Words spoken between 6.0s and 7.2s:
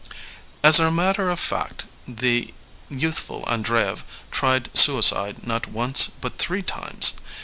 but three times.